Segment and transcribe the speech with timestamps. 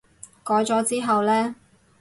[0.43, 1.55] 改咗之後呢？